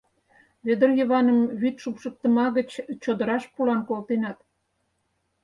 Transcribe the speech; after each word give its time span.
Вӧдыр 0.65 0.89
Йываным 0.99 1.39
вӱд 1.61 1.75
шупшыктыма 1.83 2.45
гыч 2.57 2.69
чодыраш 3.03 3.43
пулан 3.53 3.81
колтенат. 3.87 4.37